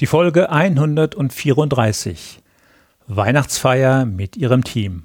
[0.00, 2.40] Die Folge 134.
[3.06, 5.04] Weihnachtsfeier mit ihrem Team.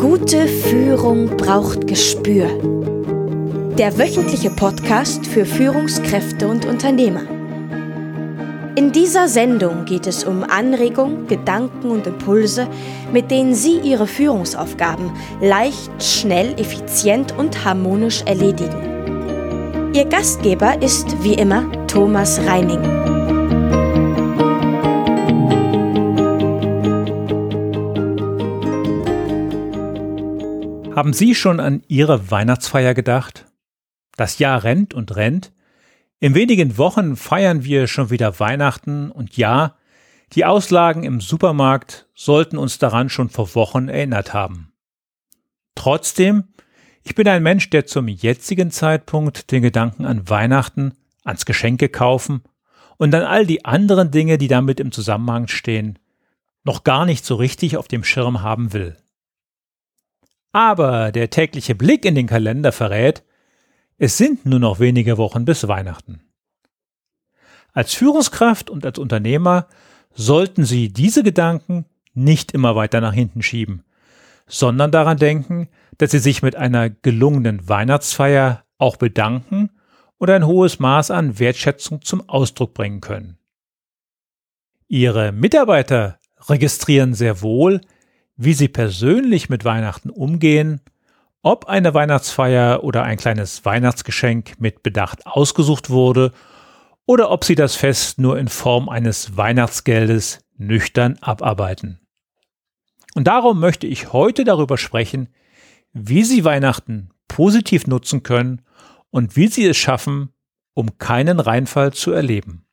[0.00, 2.48] Gute Führung braucht Gespür.
[3.78, 7.41] Der wöchentliche Podcast für Führungskräfte und Unternehmer.
[8.74, 12.66] In dieser Sendung geht es um Anregungen, Gedanken und Impulse,
[13.12, 15.10] mit denen Sie Ihre Führungsaufgaben
[15.42, 19.92] leicht, schnell, effizient und harmonisch erledigen.
[19.92, 22.80] Ihr Gastgeber ist wie immer Thomas Reining.
[30.96, 33.44] Haben Sie schon an Ihre Weihnachtsfeier gedacht?
[34.16, 35.52] Das Jahr rennt und rennt
[36.22, 39.74] in wenigen Wochen feiern wir schon wieder Weihnachten und ja,
[40.34, 44.72] die Auslagen im Supermarkt sollten uns daran schon vor Wochen erinnert haben.
[45.74, 46.44] Trotzdem,
[47.02, 50.92] ich bin ein Mensch, der zum jetzigen Zeitpunkt den Gedanken an Weihnachten,
[51.24, 52.44] ans Geschenke kaufen
[52.98, 55.98] und an all die anderen Dinge, die damit im Zusammenhang stehen,
[56.62, 58.96] noch gar nicht so richtig auf dem Schirm haben will.
[60.52, 63.24] Aber der tägliche Blick in den Kalender verrät,
[63.98, 66.20] es sind nur noch wenige Wochen bis Weihnachten.
[67.72, 69.66] Als Führungskraft und als Unternehmer
[70.14, 73.84] sollten Sie diese Gedanken nicht immer weiter nach hinten schieben,
[74.46, 75.68] sondern daran denken,
[75.98, 79.70] dass Sie sich mit einer gelungenen Weihnachtsfeier auch bedanken
[80.18, 83.38] und ein hohes Maß an Wertschätzung zum Ausdruck bringen können.
[84.88, 86.18] Ihre Mitarbeiter
[86.48, 87.80] registrieren sehr wohl,
[88.36, 90.80] wie Sie persönlich mit Weihnachten umgehen
[91.42, 96.32] ob eine Weihnachtsfeier oder ein kleines Weihnachtsgeschenk mit Bedacht ausgesucht wurde
[97.04, 102.00] oder ob sie das Fest nur in Form eines Weihnachtsgeldes nüchtern abarbeiten.
[103.14, 105.28] Und darum möchte ich heute darüber sprechen,
[105.92, 108.62] wie Sie Weihnachten positiv nutzen können
[109.10, 110.32] und wie Sie es schaffen,
[110.74, 112.66] um keinen Reinfall zu erleben.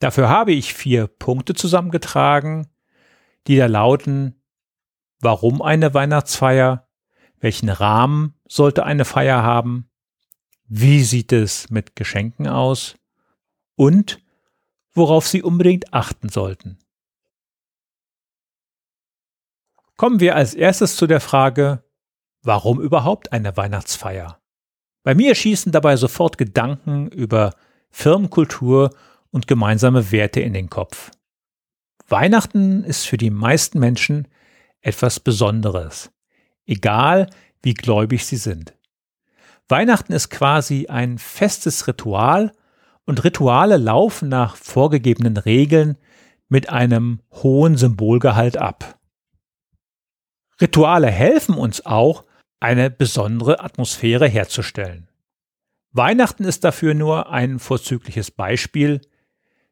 [0.00, 2.68] Dafür habe ich vier Punkte zusammengetragen,
[3.46, 4.42] die da lauten,
[5.20, 6.85] warum eine Weihnachtsfeier,
[7.46, 9.88] welchen Rahmen sollte eine Feier haben?
[10.66, 12.96] Wie sieht es mit Geschenken aus?
[13.76, 14.18] Und
[14.94, 16.76] worauf Sie unbedingt achten sollten.
[19.96, 21.84] Kommen wir als erstes zu der Frage,
[22.42, 24.40] warum überhaupt eine Weihnachtsfeier?
[25.04, 27.54] Bei mir schießen dabei sofort Gedanken über
[27.90, 28.90] Firmenkultur
[29.30, 31.12] und gemeinsame Werte in den Kopf.
[32.08, 34.26] Weihnachten ist für die meisten Menschen
[34.80, 36.10] etwas Besonderes
[36.66, 37.30] egal
[37.62, 38.74] wie gläubig sie sind.
[39.68, 42.52] Weihnachten ist quasi ein festes Ritual
[43.04, 45.96] und Rituale laufen nach vorgegebenen Regeln
[46.48, 48.98] mit einem hohen Symbolgehalt ab.
[50.60, 52.24] Rituale helfen uns auch,
[52.58, 55.08] eine besondere Atmosphäre herzustellen.
[55.92, 59.00] Weihnachten ist dafür nur ein vorzügliches Beispiel.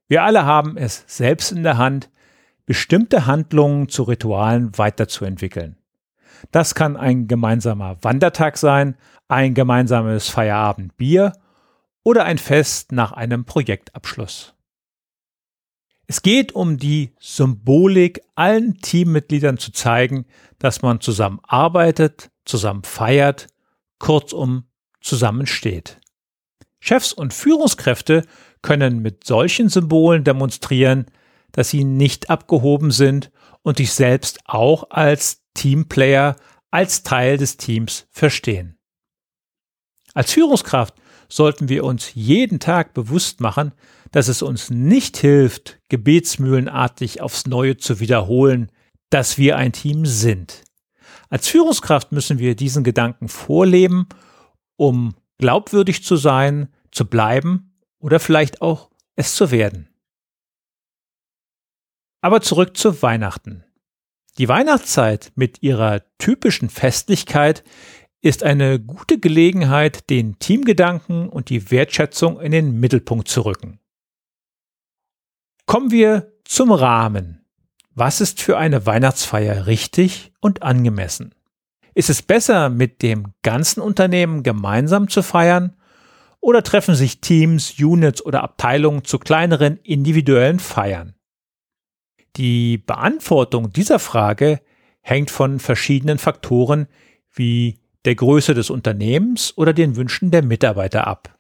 [0.07, 2.11] Wir alle haben es selbst in der Hand,
[2.67, 5.77] bestimmte Handlungen zu Ritualen weiterzuentwickeln.
[6.51, 8.97] Das kann ein gemeinsamer Wandertag sein,
[9.29, 11.33] ein gemeinsames Feierabendbier
[12.03, 14.55] oder ein Fest nach einem Projektabschluss.
[16.07, 20.27] Es geht um die Symbolik, allen Teammitgliedern zu zeigen,
[20.59, 23.47] dass man zusammen arbeitet, zusammen feiert,
[23.99, 24.65] kurzum
[25.01, 25.99] zusammensteht.
[26.79, 28.27] Chefs und Führungskräfte
[28.61, 31.07] können mit solchen Symbolen demonstrieren,
[31.53, 33.31] dass sie nicht abgehoben sind
[33.63, 36.37] und sich selbst auch als Teamplayer
[36.71, 38.77] als Teil des Teams verstehen.
[40.13, 40.95] Als Führungskraft
[41.29, 43.73] sollten wir uns jeden Tag bewusst machen,
[44.13, 48.71] dass es uns nicht hilft, gebetsmühlenartig aufs Neue zu wiederholen,
[49.11, 50.63] dass wir ein Team sind.
[51.31, 54.09] Als Führungskraft müssen wir diesen Gedanken vorleben,
[54.77, 59.89] um glaubwürdig zu sein, zu bleiben oder vielleicht auch es zu werden.
[62.21, 63.65] Aber zurück zu Weihnachten.
[64.39, 67.63] Die Weihnachtszeit mit ihrer typischen Festlichkeit
[68.21, 73.79] ist eine gute Gelegenheit, den Teamgedanken und die Wertschätzung in den Mittelpunkt zu rücken.
[75.67, 77.47] Kommen wir zum Rahmen.
[77.95, 81.35] Was ist für eine Weihnachtsfeier richtig und angemessen?
[81.95, 85.77] Ist es besser, mit dem ganzen Unternehmen gemeinsam zu feiern
[86.41, 91.15] oder treffen sich Teams, Units oder Abteilungen zu kleineren individuellen Feiern?
[92.37, 94.61] Die Beantwortung dieser Frage
[95.03, 96.87] hängt von verschiedenen Faktoren
[97.33, 101.39] wie der Größe des Unternehmens oder den Wünschen der Mitarbeiter ab.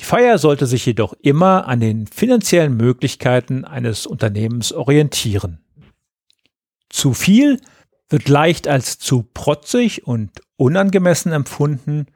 [0.00, 5.58] Die Feier sollte sich jedoch immer an den finanziellen Möglichkeiten eines Unternehmens orientieren.
[6.88, 7.60] Zu viel
[8.08, 12.06] wird leicht als zu protzig und unangemessen empfunden,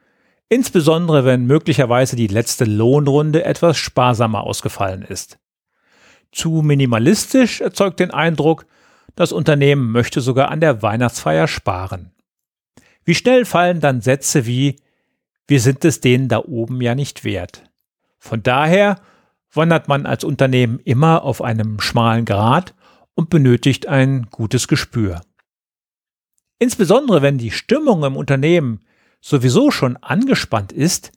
[0.49, 5.37] insbesondere wenn möglicherweise die letzte Lohnrunde etwas sparsamer ausgefallen ist.
[6.33, 8.65] Zu minimalistisch erzeugt den Eindruck,
[9.15, 12.11] das Unternehmen möchte sogar an der Weihnachtsfeier sparen.
[13.05, 14.77] Wie schnell fallen dann Sätze wie
[15.47, 17.69] wir sind es denen da oben ja nicht wert.
[18.17, 18.99] Von daher
[19.51, 22.73] wandert man als Unternehmen immer auf einem schmalen Grat
[23.13, 25.21] und benötigt ein gutes Gespür.
[26.59, 28.79] Insbesondere wenn die Stimmung im Unternehmen
[29.21, 31.11] sowieso schon angespannt ist,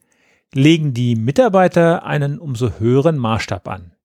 [0.52, 3.95] legen die Mitarbeiter einen umso höheren Maßstab an.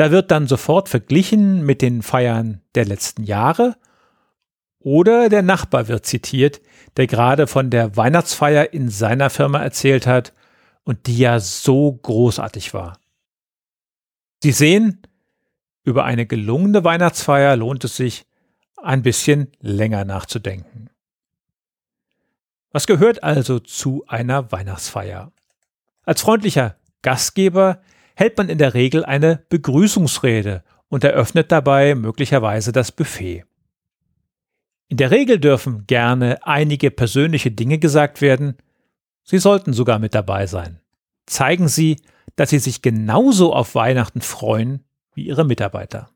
[0.00, 3.76] Da wird dann sofort verglichen mit den Feiern der letzten Jahre
[4.78, 6.62] oder der Nachbar wird zitiert,
[6.96, 10.32] der gerade von der Weihnachtsfeier in seiner Firma erzählt hat
[10.84, 12.98] und die ja so großartig war.
[14.42, 15.02] Sie sehen,
[15.84, 18.24] über eine gelungene Weihnachtsfeier lohnt es sich,
[18.78, 20.88] ein bisschen länger nachzudenken.
[22.72, 25.30] Was gehört also zu einer Weihnachtsfeier?
[26.04, 27.82] Als freundlicher Gastgeber
[28.20, 33.44] hält man in der Regel eine Begrüßungsrede und eröffnet dabei möglicherweise das Buffet.
[34.88, 38.58] In der Regel dürfen gerne einige persönliche Dinge gesagt werden,
[39.22, 40.80] Sie sollten sogar mit dabei sein.
[41.24, 41.96] Zeigen Sie,
[42.36, 44.84] dass Sie sich genauso auf Weihnachten freuen
[45.14, 46.10] wie Ihre Mitarbeiter.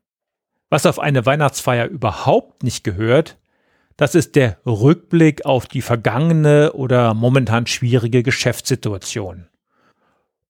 [0.69, 3.39] Was auf eine Weihnachtsfeier überhaupt nicht gehört,
[3.97, 9.47] das ist der Rückblick auf die vergangene oder momentan schwierige Geschäftssituation.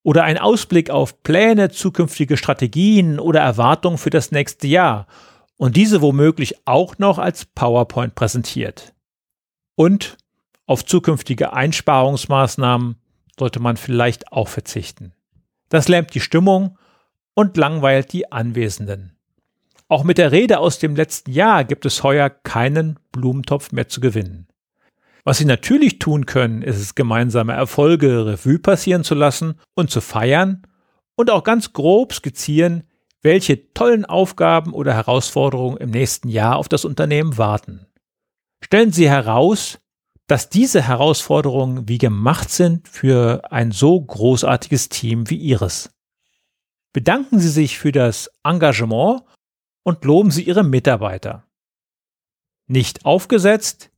[0.05, 5.07] Oder ein Ausblick auf Pläne, zukünftige Strategien oder Erwartungen für das nächste Jahr
[5.57, 8.93] und diese womöglich auch noch als PowerPoint präsentiert.
[9.73, 10.17] Und
[10.67, 12.97] auf zukünftige Einsparungsmaßnahmen
[13.39, 15.13] sollte man vielleicht auch verzichten.
[15.69, 16.77] Das lähmt die Stimmung
[17.33, 19.17] und langweilt die Anwesenden.
[19.87, 24.01] Auch mit der Rede aus dem letzten Jahr gibt es heuer keinen Blumentopf mehr zu
[24.01, 24.45] gewinnen.
[25.25, 29.99] Was Sie natürlich tun können, ist es, gemeinsame Erfolge Revue passieren zu lassen und zu
[29.99, 30.67] feiern
[31.15, 32.83] und auch ganz grob skizzieren,
[33.23, 37.87] welche tollen Aufgaben oder Herausforderungen im nächsten Jahr auf das Unternehmen warten.
[38.63, 39.79] Stellen Sie heraus,
[40.27, 45.89] dass diese Herausforderungen wie gemacht sind für ein so großartiges Team wie Ihres.
[46.93, 49.23] Bedanken Sie sich für das Engagement
[49.83, 51.47] und loben Sie Ihre Mitarbeiter.
[52.67, 53.89] Nicht aufgesetzt,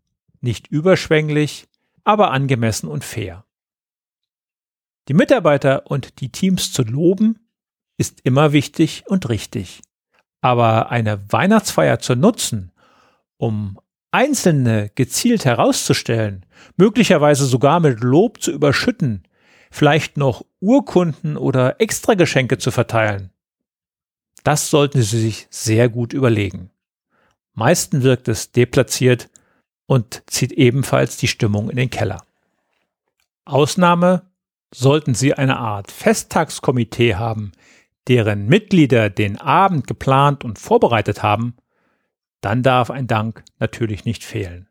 [0.41, 1.67] nicht überschwänglich,
[2.03, 3.45] aber angemessen und fair.
[5.07, 7.39] Die Mitarbeiter und die Teams zu loben
[7.97, 9.81] ist immer wichtig und richtig.
[10.41, 12.71] Aber eine Weihnachtsfeier zu nutzen,
[13.37, 13.79] um
[14.11, 16.45] Einzelne gezielt herauszustellen,
[16.75, 19.23] möglicherweise sogar mit Lob zu überschütten,
[19.71, 23.31] vielleicht noch Urkunden oder Extrageschenke zu verteilen,
[24.43, 26.71] das sollten Sie sich sehr gut überlegen.
[27.53, 29.29] Meisten wirkt es deplatziert
[29.87, 32.23] und zieht ebenfalls die Stimmung in den Keller.
[33.45, 34.29] Ausnahme
[34.73, 37.53] sollten Sie eine Art Festtagskomitee haben,
[38.07, 41.55] deren Mitglieder den Abend geplant und vorbereitet haben,
[42.41, 44.67] dann darf ein Dank natürlich nicht fehlen.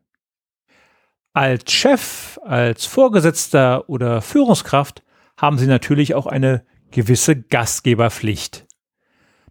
[1.33, 5.03] Als Chef, als Vorgesetzter oder Führungskraft
[5.35, 8.65] haben Sie natürlich auch eine gewisse Gastgeberpflicht.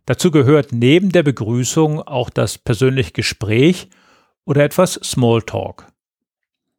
[0.05, 3.89] Dazu gehört neben der Begrüßung auch das persönliche Gespräch
[4.47, 5.87] oder etwas Smalltalk.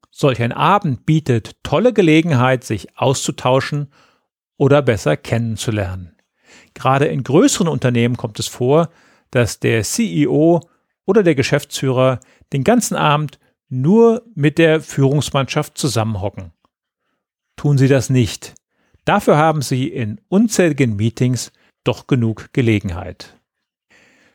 [0.09, 3.91] Solch ein Abend bietet tolle Gelegenheit, sich auszutauschen
[4.57, 6.15] oder besser kennenzulernen.
[6.73, 8.89] Gerade in größeren Unternehmen kommt es vor,
[9.29, 10.61] dass der CEO
[11.05, 12.19] oder der Geschäftsführer
[12.51, 16.53] den ganzen Abend nur mit der Führungsmannschaft zusammenhocken.
[17.55, 18.55] Tun Sie das nicht.
[19.05, 21.51] Dafür haben Sie in unzähligen Meetings
[21.83, 23.39] doch genug Gelegenheit.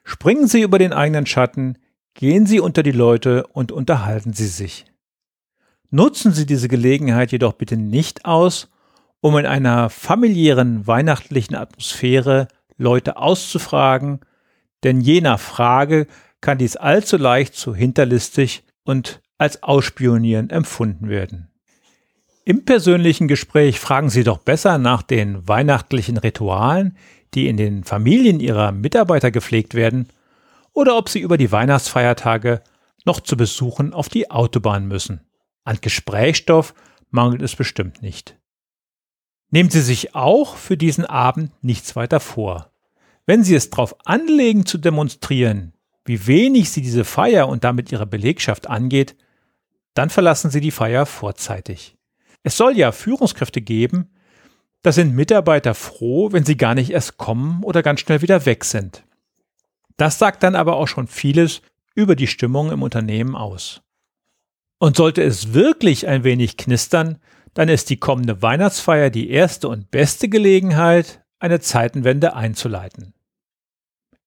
[0.04, 1.78] Springen Sie über den eigenen Schatten,
[2.14, 4.85] gehen Sie unter die Leute und unterhalten Sie sich.
[5.90, 8.71] Nutzen Sie diese Gelegenheit jedoch bitte nicht aus,
[9.21, 14.21] um in einer familiären weihnachtlichen Atmosphäre Leute auszufragen,
[14.83, 16.07] denn je nach Frage
[16.40, 21.49] kann dies allzu leicht zu hinterlistig und als Ausspionieren empfunden werden.
[22.45, 26.97] Im persönlichen Gespräch fragen Sie doch besser nach den weihnachtlichen Ritualen,
[27.35, 30.09] die in den Familien Ihrer Mitarbeiter gepflegt werden,
[30.72, 32.62] oder ob Sie über die Weihnachtsfeiertage
[33.04, 35.26] noch zu Besuchen auf die Autobahn müssen.
[35.64, 36.74] An Gesprächsstoff
[37.10, 38.38] mangelt es bestimmt nicht.
[39.50, 42.72] Nehmen Sie sich auch für diesen Abend nichts weiter vor.
[43.26, 45.74] Wenn Sie es darauf anlegen zu demonstrieren,
[46.04, 49.16] wie wenig Sie diese Feier und damit Ihre Belegschaft angeht,
[49.94, 51.96] dann verlassen Sie die Feier vorzeitig.
[52.42, 54.10] Es soll ja Führungskräfte geben,
[54.82, 58.64] da sind Mitarbeiter froh, wenn sie gar nicht erst kommen oder ganz schnell wieder weg
[58.64, 59.04] sind.
[59.96, 61.62] Das sagt dann aber auch schon vieles
[61.94, 63.82] über die Stimmung im Unternehmen aus.
[64.78, 67.18] Und sollte es wirklich ein wenig knistern,
[67.54, 73.14] dann ist die kommende Weihnachtsfeier die erste und beste Gelegenheit, eine Zeitenwende einzuleiten.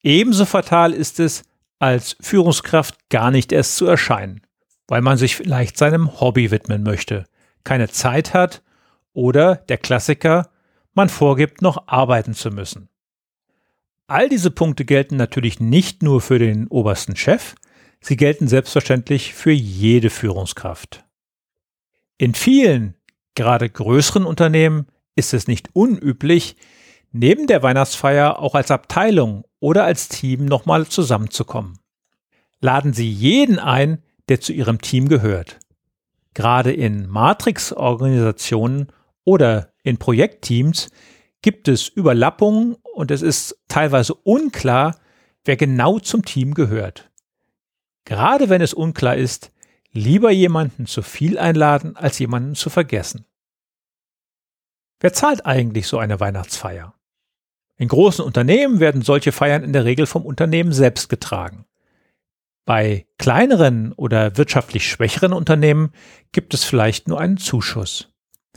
[0.02, 1.44] Ebenso fatal ist es,
[1.80, 4.42] als Führungskraft gar nicht erst zu erscheinen,
[4.88, 7.26] weil man sich vielleicht seinem Hobby widmen möchte,
[7.64, 8.62] keine Zeit hat
[9.14, 10.50] oder der Klassiker,
[10.94, 12.90] man vorgibt, noch arbeiten zu müssen.
[14.08, 17.56] All diese Punkte gelten natürlich nicht nur für den obersten Chef,
[18.02, 21.04] sie gelten selbstverständlich für jede Führungskraft.
[22.18, 22.94] In vielen,
[23.34, 24.86] gerade größeren Unternehmen
[25.16, 26.56] ist es nicht unüblich,
[27.12, 31.80] neben der Weihnachtsfeier auch als Abteilung oder als Team nochmal zusammenzukommen.
[32.62, 35.60] Laden Sie jeden ein, der zu Ihrem Team gehört.
[36.36, 38.88] Gerade in Matrix-Organisationen
[39.24, 40.90] oder in Projektteams
[41.42, 45.00] gibt es Überlappungen und es ist teilweise unklar,
[45.44, 47.12] wer genau zum Team gehört.
[48.06, 49.52] Gerade wenn es unklar ist,
[49.92, 53.26] lieber jemanden zu viel einladen, als jemanden zu vergessen.
[55.00, 56.94] Wer zahlt eigentlich so eine Weihnachtsfeier?
[57.78, 61.66] In großen Unternehmen werden solche Feiern in der Regel vom Unternehmen selbst getragen.
[62.66, 65.92] Bei kleineren oder wirtschaftlich schwächeren Unternehmen
[66.32, 68.15] gibt es vielleicht nur einen Zuschuss.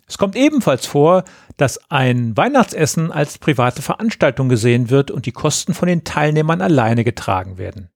[0.08, 1.24] Es kommt ebenfalls vor,
[1.58, 7.04] dass ein Weihnachtsessen als private Veranstaltung gesehen wird und die Kosten von den Teilnehmern alleine
[7.04, 7.90] getragen werden.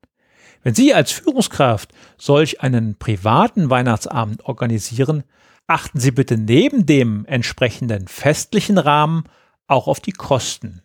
[0.62, 5.24] Wenn Sie als Führungskraft solch einen privaten Weihnachtsabend organisieren,
[5.66, 9.24] achten Sie bitte neben dem entsprechenden festlichen Rahmen
[9.66, 10.82] auch auf die Kosten.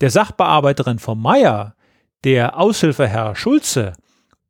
[0.00, 1.76] Der Sachbearbeiterin Frau Meier,
[2.24, 3.92] der Aushilfe Herr Schulze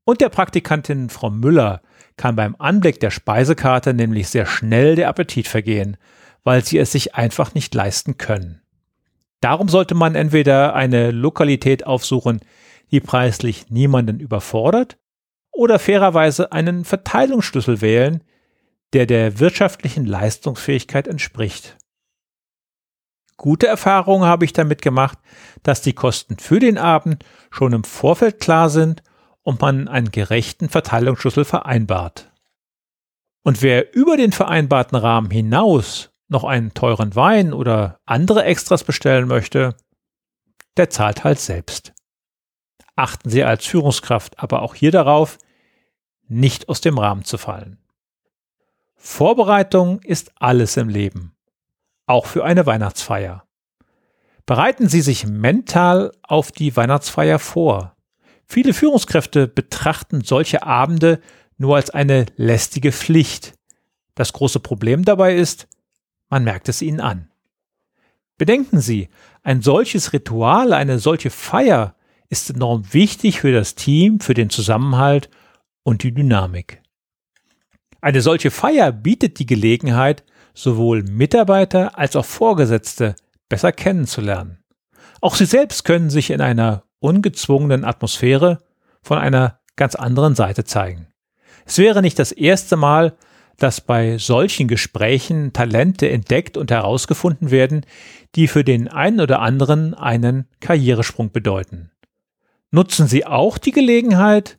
[0.04, 1.82] und der Praktikantin Frau Müller
[2.16, 5.96] kann beim Anblick der Speisekarte nämlich sehr schnell der Appetit vergehen,
[6.44, 8.62] weil sie es sich einfach nicht leisten können.
[9.40, 12.40] Darum sollte man entweder eine Lokalität aufsuchen,
[12.90, 14.96] die preislich niemanden überfordert,
[15.52, 18.22] oder fairerweise einen Verteilungsschlüssel wählen,
[18.92, 21.76] der der wirtschaftlichen Leistungsfähigkeit entspricht.
[23.36, 25.18] Gute Erfahrungen habe ich damit gemacht,
[25.62, 29.02] dass die Kosten für den Abend schon im Vorfeld klar sind
[29.46, 32.32] und man einen gerechten Verteilungsschlüssel vereinbart.
[33.44, 39.28] Und wer über den vereinbarten Rahmen hinaus noch einen teuren Wein oder andere Extras bestellen
[39.28, 39.76] möchte,
[40.76, 41.94] der zahlt halt selbst.
[42.96, 45.38] Achten Sie als Führungskraft aber auch hier darauf,
[46.26, 47.78] nicht aus dem Rahmen zu fallen.
[48.96, 51.36] Vorbereitung ist alles im Leben,
[52.06, 53.44] auch für eine Weihnachtsfeier.
[54.44, 57.95] Bereiten Sie sich mental auf die Weihnachtsfeier vor.
[58.46, 61.20] Viele Führungskräfte betrachten solche Abende
[61.58, 63.54] nur als eine lästige Pflicht.
[64.14, 65.68] Das große Problem dabei ist,
[66.28, 67.30] man merkt es ihnen an.
[68.38, 69.08] Bedenken Sie,
[69.42, 71.96] ein solches Ritual, eine solche Feier
[72.28, 75.30] ist enorm wichtig für das Team, für den Zusammenhalt
[75.82, 76.82] und die Dynamik.
[78.00, 80.24] Eine solche Feier bietet die Gelegenheit,
[80.54, 83.14] sowohl Mitarbeiter als auch Vorgesetzte
[83.48, 84.58] besser kennenzulernen.
[85.20, 88.58] Auch sie selbst können sich in einer ungezwungenen Atmosphäre
[89.00, 91.06] von einer ganz anderen Seite zeigen.
[91.64, 93.14] Es wäre nicht das erste Mal,
[93.58, 97.86] dass bei solchen Gesprächen Talente entdeckt und herausgefunden werden,
[98.34, 101.90] die für den einen oder anderen einen Karrieresprung bedeuten.
[102.70, 104.58] Nutzen Sie auch die Gelegenheit,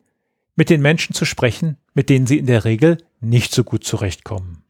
[0.55, 4.63] mit den Menschen zu sprechen, mit denen Sie in der Regel nicht so gut zurechtkommen.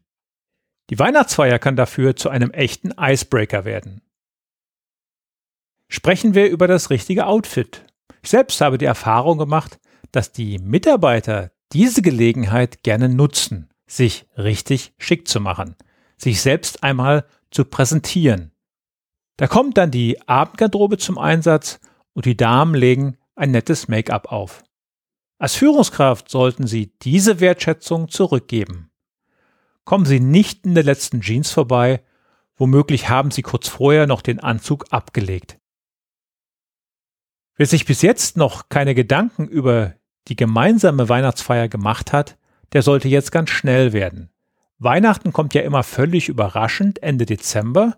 [0.89, 4.01] Die Weihnachtsfeier kann dafür zu einem echten Icebreaker werden.
[5.89, 7.86] Sprechen wir über das richtige Outfit.
[8.22, 9.79] Ich selbst habe die Erfahrung gemacht,
[10.12, 15.75] dass die Mitarbeiter diese Gelegenheit gerne nutzen, sich richtig schick zu machen,
[16.17, 18.51] sich selbst einmal zu präsentieren.
[19.38, 21.79] Da kommt dann die Abendgarderobe zum Einsatz
[22.13, 24.63] und die Damen legen ein nettes Make-up auf.
[25.38, 28.89] Als Führungskraft sollten Sie diese Wertschätzung zurückgeben.
[29.86, 32.01] Kommen Sie nicht in der letzten Jeans vorbei,
[32.56, 35.60] womöglich haben Sie kurz vorher noch den Anzug abgelegt.
[37.57, 39.93] Wer sich bis jetzt noch keine Gedanken über
[40.27, 42.37] die gemeinsame Weihnachtsfeier gemacht hat,
[42.73, 44.29] der sollte jetzt ganz schnell werden.
[44.77, 47.97] Weihnachten kommt ja immer völlig überraschend Ende Dezember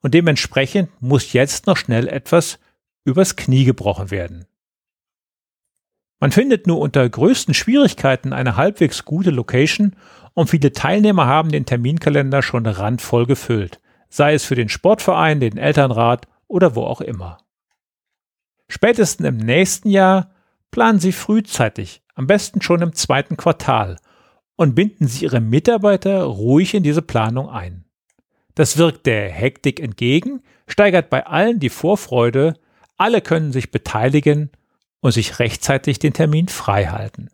[0.00, 2.58] und dementsprechend muss jetzt noch schnell etwas
[3.04, 4.44] übers Knie gebrochen werden.
[6.20, 9.96] Man findet nur unter größten Schwierigkeiten eine halbwegs gute Location
[10.34, 13.80] und viele Teilnehmer haben den Terminkalender schon randvoll gefüllt,
[14.10, 17.38] sei es für den Sportverein, den Elternrat oder wo auch immer.
[18.72, 20.30] Spätestens im nächsten Jahr
[20.70, 23.98] planen Sie frühzeitig, am besten schon im zweiten Quartal,
[24.56, 27.84] und binden Sie Ihre Mitarbeiter ruhig in diese Planung ein.
[28.54, 32.54] Das wirkt der Hektik entgegen, steigert bei allen die Vorfreude,
[32.96, 34.50] alle können sich beteiligen
[35.00, 37.28] und sich rechtzeitig den Termin frei halten.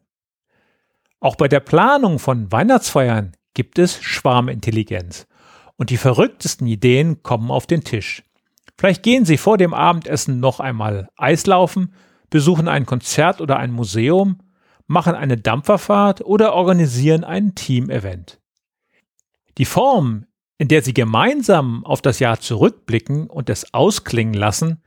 [1.21, 5.28] Auch bei der Planung von Weihnachtsfeiern gibt es Schwarmintelligenz.
[5.76, 8.25] Und die verrücktesten Ideen kommen auf den Tisch.
[8.78, 11.92] Vielleicht gehen Sie vor dem Abendessen noch einmal Eislaufen,
[12.30, 14.38] besuchen ein Konzert oder ein Museum,
[14.87, 18.40] machen eine Dampferfahrt oder organisieren ein Team-Event.
[19.58, 20.26] Die Form,
[20.58, 24.80] in der Sie gemeinsam auf das Jahr zurückblicken und es ausklingen lassen,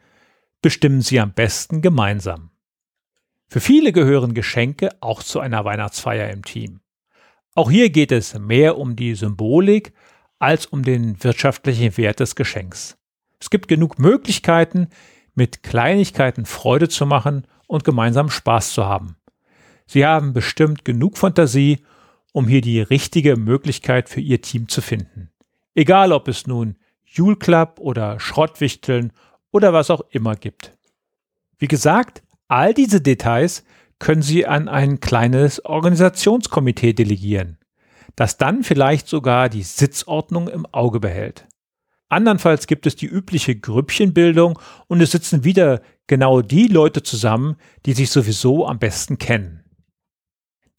[0.61, 2.51] bestimmen Sie am besten gemeinsam.
[3.49, 6.79] Für viele gehören Geschenke auch zu einer Weihnachtsfeier im Team.
[7.55, 9.93] Auch hier geht es mehr um die Symbolik
[10.39, 12.97] als um den wirtschaftlichen Wert des Geschenks.
[13.41, 14.87] Es gibt genug Möglichkeiten,
[15.33, 19.17] mit Kleinigkeiten Freude zu machen und gemeinsam Spaß zu haben.
[19.87, 21.79] Sie haben bestimmt genug Fantasie,
[22.33, 25.31] um hier die richtige Möglichkeit für Ihr Team zu finden.
[25.73, 29.11] Egal ob es nun Jule Club oder Schrottwichteln
[29.51, 30.77] oder was auch immer gibt.
[31.57, 33.65] Wie gesagt, all diese Details
[33.99, 37.57] können Sie an ein kleines Organisationskomitee delegieren,
[38.15, 41.47] das dann vielleicht sogar die Sitzordnung im Auge behält.
[42.11, 47.93] Andernfalls gibt es die übliche Grüppchenbildung und es sitzen wieder genau die Leute zusammen, die
[47.93, 49.63] sich sowieso am besten kennen.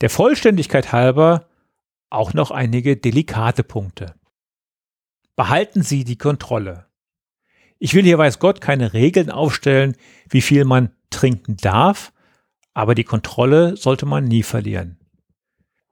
[0.02, 1.48] Der Vollständigkeit halber
[2.10, 4.14] auch noch einige delikate Punkte.
[5.34, 6.86] Behalten Sie die Kontrolle.
[7.78, 9.96] Ich will hier weiß Gott keine Regeln aufstellen,
[10.28, 12.12] wie viel man trinken darf,
[12.74, 14.98] aber die Kontrolle sollte man nie verlieren.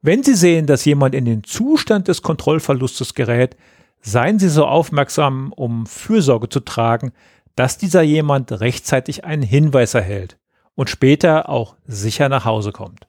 [0.03, 3.57] Wenn Sie sehen, dass jemand in den Zustand des Kontrollverlustes gerät,
[4.01, 7.13] seien Sie so aufmerksam, um Fürsorge zu tragen,
[7.57, 10.39] dass dieser jemand rechtzeitig einen Hinweis erhält
[10.75, 13.07] und später auch sicher nach Hause kommt.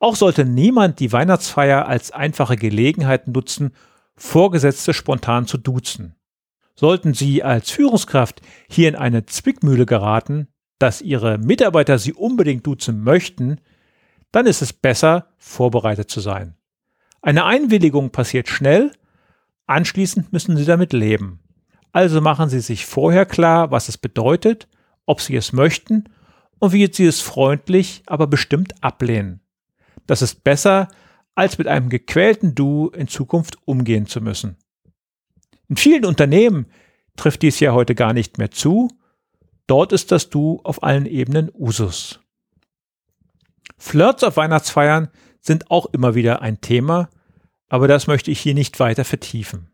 [0.00, 3.72] Auch sollte niemand die Weihnachtsfeier als einfache Gelegenheit nutzen,
[4.16, 6.14] Vorgesetzte spontan zu duzen.
[6.74, 13.02] Sollten Sie als Führungskraft hier in eine Zwickmühle geraten, dass Ihre Mitarbeiter Sie unbedingt duzen
[13.02, 13.60] möchten,
[14.32, 16.56] dann ist es besser, vorbereitet zu sein.
[17.22, 18.90] Eine Einwilligung passiert schnell
[19.66, 21.40] Anschließend müssen Sie damit leben.
[21.92, 24.68] Also machen Sie sich vorher klar, was es bedeutet,
[25.06, 26.04] ob Sie es möchten
[26.58, 29.40] und wie Sie es freundlich, aber bestimmt ablehnen.
[30.06, 30.88] Das ist besser,
[31.34, 34.56] als mit einem gequälten Du in Zukunft umgehen zu müssen.
[35.68, 36.66] In vielen Unternehmen
[37.16, 38.88] trifft dies ja heute gar nicht mehr zu.
[39.66, 42.20] Dort ist das Du auf allen Ebenen Usus.
[43.78, 45.08] Flirts auf Weihnachtsfeiern
[45.40, 47.08] sind auch immer wieder ein Thema,
[47.74, 49.66] aber das möchte ich hier nicht weiter vertiefen.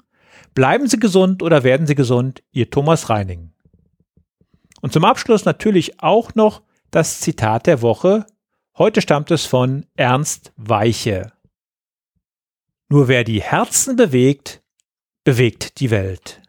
[0.56, 3.52] Bleiben Sie gesund oder werden Sie gesund, Ihr Thomas Reining.
[4.80, 8.26] Und zum Abschluss natürlich auch noch das Zitat der Woche.
[8.78, 11.34] Heute stammt es von Ernst Weiche.
[12.88, 14.64] Nur wer die Herzen bewegt,
[15.26, 16.42] bewegt die Welt.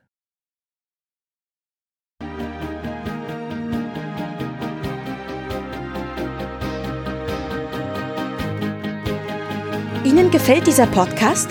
[10.05, 11.51] Ihnen gefällt dieser Podcast?